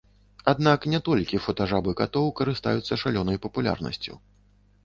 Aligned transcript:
Аднак, 0.51 0.87
не 0.93 1.01
толькі 1.09 1.41
фотажабы 1.47 1.95
катоў 2.01 2.31
карыстаюцца 2.39 3.01
шалёнай 3.03 3.41
папулярнасцю. 3.45 4.13